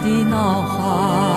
[0.00, 1.29] 的脑海。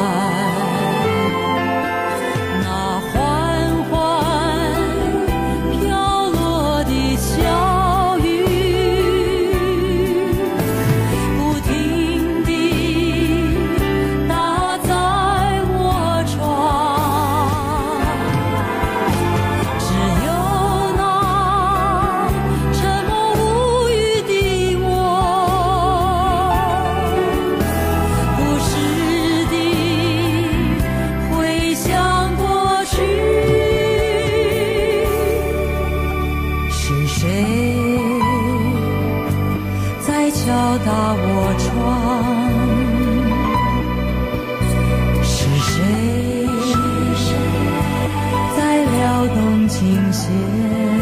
[49.74, 50.93] 倾斜。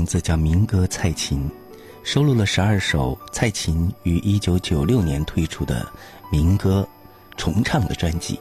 [0.00, 1.40] 名字叫《民歌蔡琴》，
[2.02, 5.86] 收录了十二首蔡琴于一九九六年推出的
[6.32, 6.88] 民歌
[7.36, 8.40] 重唱的专辑。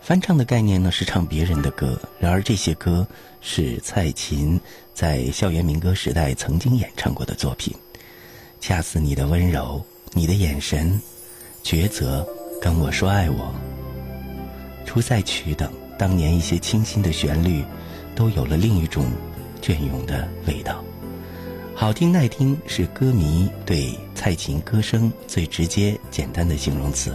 [0.00, 3.06] 翻唱的概念呢是唱别人的歌，然而这些歌
[3.42, 4.58] 是蔡琴
[4.94, 7.76] 在校园民歌时代曾经演唱过的作品。
[8.58, 10.98] 恰似你的温柔，你的眼神，
[11.62, 12.26] 抉择，
[12.58, 13.54] 跟我说爱我。
[14.86, 17.62] 出塞曲等，当年一些清新的旋律，
[18.16, 19.12] 都有了另一种。
[19.64, 20.84] 隽永的味道，
[21.74, 27.14] 好听耐听是歌迷对蔡琴歌声最直接、简单的形容词。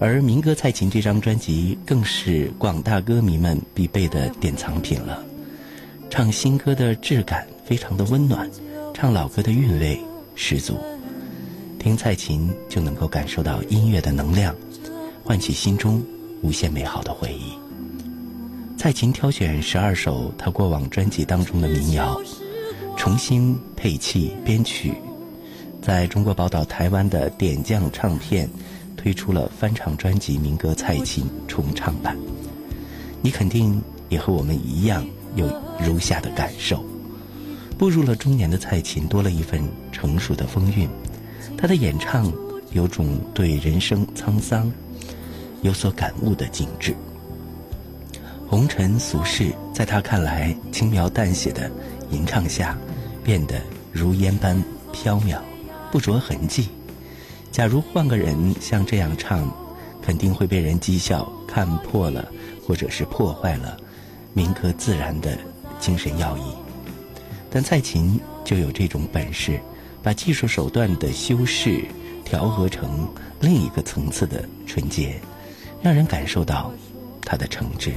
[0.00, 5.22] 而民歌蔡琴这张专辑更是广大歌迷们必备的典藏品了。
[6.10, 8.50] 唱新歌的质感非常的温暖，
[8.92, 10.00] 唱老歌的韵味
[10.34, 10.76] 十足。
[11.78, 14.52] 听蔡琴就能够感受到音乐的能量，
[15.22, 16.04] 唤起心中
[16.42, 17.69] 无限美好的回忆。
[18.80, 22.18] 蔡琴挑选十二首她过往专辑当中的民谣，
[22.96, 24.94] 重新配器编曲，
[25.82, 28.48] 在中国宝岛台湾的点将唱片
[28.96, 32.16] 推出了翻唱专辑《民歌蔡琴重唱版》。
[33.20, 35.46] 你肯定也和我们一样有
[35.78, 36.82] 如下的感受：
[37.76, 39.62] 步入了中年的蔡琴多了一份
[39.92, 40.88] 成熟的风韵，
[41.54, 42.32] 她的演唱
[42.72, 44.72] 有种对人生沧桑
[45.60, 46.96] 有所感悟的景致。
[48.50, 51.70] 红尘俗世，在他看来轻描淡写的
[52.10, 52.76] 吟唱下，
[53.22, 53.62] 变得
[53.92, 54.60] 如烟般
[54.90, 55.38] 飘渺，
[55.92, 56.68] 不着痕迹。
[57.52, 59.48] 假如换个人像这样唱，
[60.02, 62.28] 肯定会被人讥笑，看破了，
[62.66, 63.76] 或者是破坏了
[64.34, 65.38] 民歌自然的
[65.78, 66.42] 精神要义。
[67.52, 69.60] 但蔡琴就有这种本事，
[70.02, 71.84] 把技术手段的修饰
[72.24, 73.08] 调和成
[73.38, 75.20] 另一个层次的纯洁，
[75.80, 76.72] 让人感受到
[77.24, 77.92] 他的诚挚。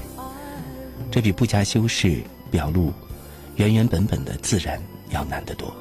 [1.12, 2.92] 这比不加修饰、表露、
[3.56, 5.74] 原原本本的自然要难得多。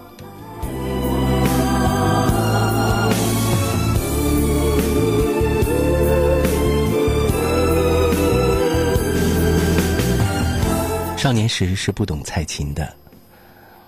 [11.17, 12.93] 少年时是不懂蔡琴的，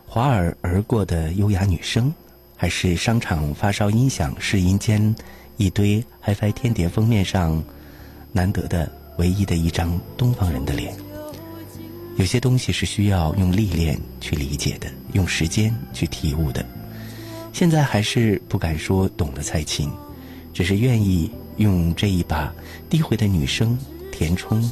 [0.06, 2.14] 华尔而过的优雅女生，
[2.56, 5.14] 还是商场发烧音响试音间
[5.56, 7.60] 一堆 HiFi 天碟封面上
[8.30, 8.88] 难得的
[9.18, 10.94] 唯一的一张东方人的脸。
[12.16, 16.64] 有些东西是需要用历练去理解的，用时间去体悟的。
[17.52, 19.90] 现在还是不敢说懂得蔡琴，
[20.52, 22.52] 只是愿意用这一把
[22.88, 23.76] 低回的女声
[24.12, 24.70] 填充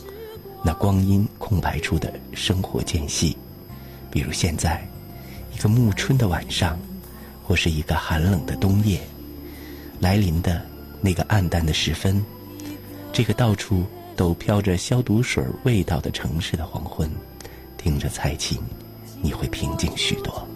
[0.64, 3.36] 那光阴空白处的生活间隙。
[4.10, 4.86] 比如现在，
[5.52, 6.78] 一个暮春的晚上，
[7.42, 9.00] 或是一个寒冷的冬夜，
[9.98, 10.64] 来临的
[11.00, 12.24] 那个暗淡的时分，
[13.12, 13.84] 这个到处
[14.16, 17.10] 都飘着消毒水味道的城市的黄昏。
[17.76, 18.60] 听着蔡琴，
[19.20, 20.46] 你会平静许多。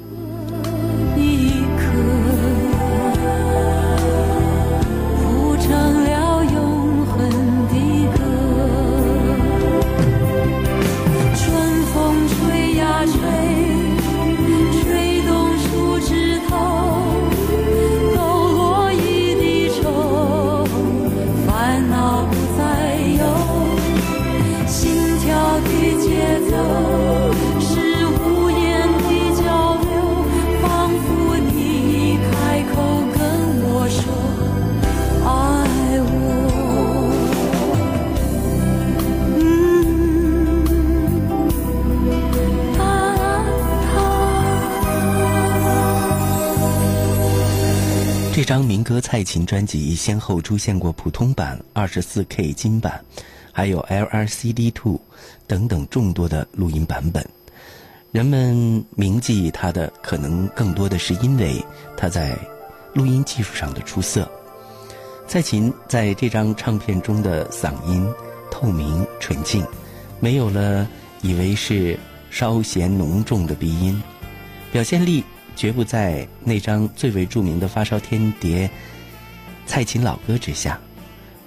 [48.36, 53.02] 这张民歌蔡琴专辑先后出现过普通版、二十四 K 金版，
[53.56, 55.00] 还有 LRCD Two
[55.46, 57.26] 等等众多的录音版本。
[58.12, 61.64] 人们铭记他的，可能更多的是因为
[61.96, 62.36] 他在
[62.92, 64.30] 录音技术上的出色。
[65.26, 68.06] 蔡琴在这张唱片中的嗓音
[68.50, 69.66] 透明纯净，
[70.20, 70.86] 没有了
[71.22, 71.98] 以为是
[72.28, 74.02] 稍显浓重的鼻音，
[74.70, 75.24] 表现力
[75.56, 78.68] 绝不在那张最为著名的发烧天碟
[79.64, 80.78] 《蔡琴老歌》之下，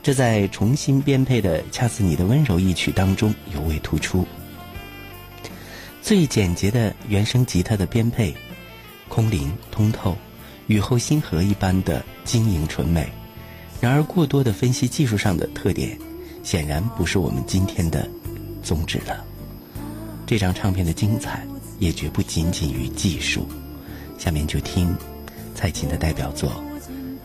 [0.01, 4.25] 这在重新编配的《恰似你的温柔》一曲当中尤为突出。
[6.01, 8.33] 最简洁的原声吉他的编配，
[9.09, 10.17] 空灵通透，
[10.67, 13.07] 雨后星河一般的晶莹纯美。
[13.81, 15.97] 然而，过多的分析技术上的特点，
[16.43, 18.09] 显然不是我们今天的
[18.63, 19.23] 宗旨了。
[20.25, 21.45] 这张唱片的精彩，
[21.77, 23.47] 也绝不仅仅于技术。
[24.17, 24.95] 下面就听
[25.53, 26.49] 蔡琴的代表作《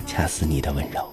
[0.07, 1.13] 恰似你的温柔》。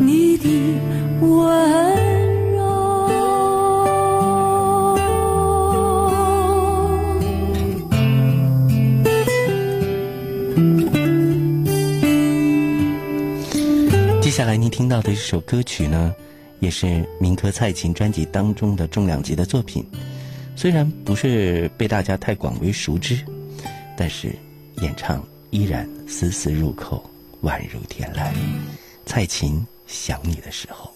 [0.00, 0.48] 你的
[1.20, 1.28] 温
[2.52, 2.58] 柔。
[14.20, 16.14] 接下来您听到的这首歌曲呢，
[16.60, 19.84] 也是民歌蔡琴专辑当中的重量级的作品。
[20.56, 23.18] 虽然不是被大家太广为熟知，
[23.96, 24.34] 但是
[24.82, 27.08] 演唱依然丝丝入扣，
[27.42, 28.32] 宛如天籁。
[29.08, 30.92] 蔡琴想你的时候。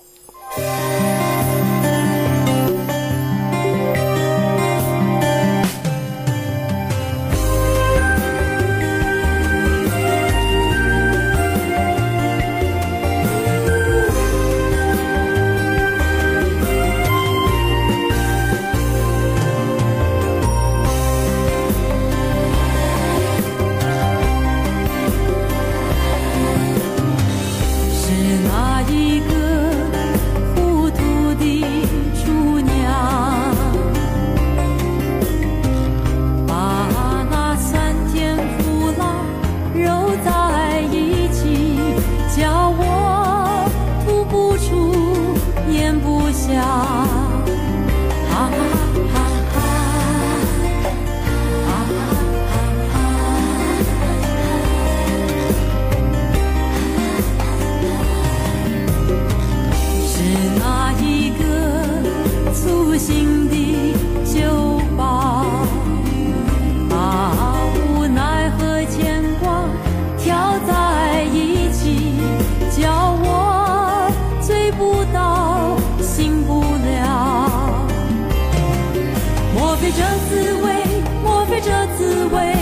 [79.82, 80.84] 非这滋味？
[81.24, 82.54] 莫非这滋味？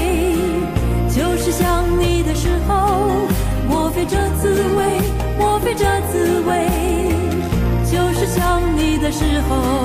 [1.10, 3.26] 就是想你的时候。
[3.68, 5.02] 莫非这滋味？
[5.38, 6.66] 莫非这滋味？
[7.84, 9.79] 就是想你的时候。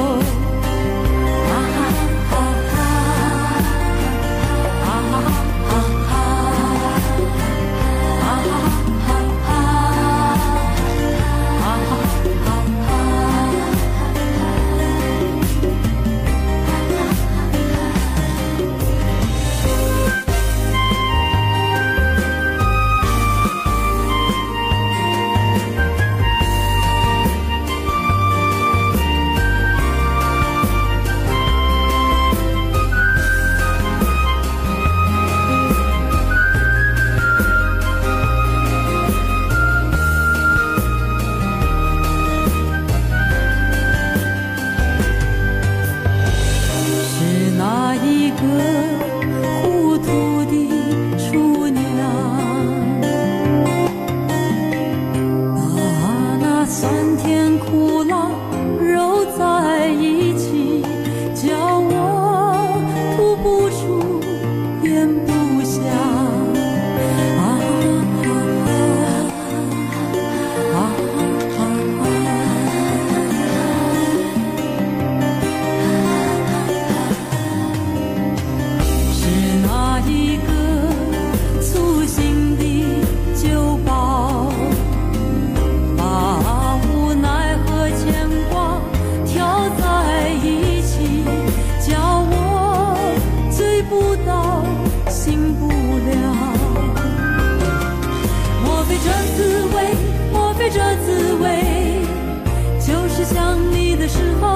[103.25, 104.47] 想你的时候，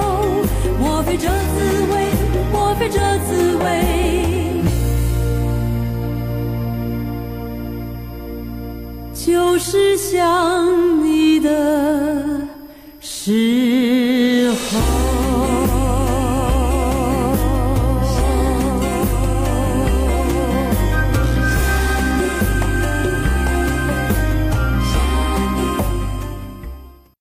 [0.79, 1.31] 莫非这滋
[1.91, 2.07] 味？
[2.51, 4.63] 莫非这滋味？
[9.13, 12.47] 就是想你的
[12.99, 13.98] 时。